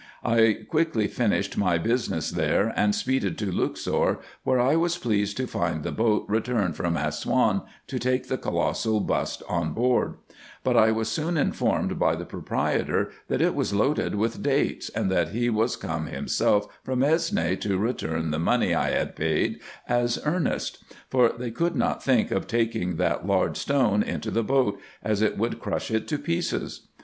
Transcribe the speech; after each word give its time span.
I 0.25 0.57
quickly 0.67 1.05
finished 1.05 1.59
my 1.59 1.77
business 1.77 2.31
there, 2.31 2.73
and 2.75 2.95
speeded 2.95 3.37
to 3.37 3.51
Luxor, 3.51 4.17
where 4.43 4.57
1 4.57 4.79
was 4.79 4.97
pleased 4.97 5.37
to 5.37 5.45
find 5.45 5.83
the 5.83 5.91
boat 5.91 6.25
returned 6.27 6.75
from 6.75 6.97
Assouan, 6.97 7.61
to 7.85 7.99
take 7.99 8.27
the 8.27 8.39
colossal 8.39 8.99
bust 8.99 9.43
on 9.47 9.73
board: 9.73 10.15
but 10.63 10.75
I 10.75 10.91
was 10.91 11.07
soon 11.07 11.37
informed 11.37 11.99
by 11.99 12.15
the 12.15 12.25
proprietor, 12.25 13.11
that 13.27 13.43
it 13.43 13.53
was 13.53 13.75
loaded 13.75 14.15
with 14.15 14.41
dates, 14.41 14.89
and 14.89 15.11
that 15.11 15.29
he 15.33 15.51
was 15.51 15.75
come 15.75 16.07
himself 16.07 16.67
from 16.83 17.01
Esne, 17.01 17.61
to 17.61 17.77
return 17.77 18.31
the 18.31 18.39
money 18.39 18.73
I 18.73 18.89
had 18.89 19.15
paid 19.15 19.59
as 19.87 20.17
earnest; 20.25 20.83
for 21.11 21.29
they 21.29 21.51
could 21.51 21.75
not 21.75 22.01
think 22.03 22.31
of 22.31 22.47
taking 22.47 22.95
that 22.95 23.27
large 23.27 23.55
stone 23.57 24.01
into 24.01 24.31
the 24.31 24.41
boat, 24.43 24.79
as 25.03 25.21
it 25.21 25.37
would 25.37 25.59
crush 25.59 25.91
it 25.91 26.07
to 26.07 26.17
pieces. 26.17 26.87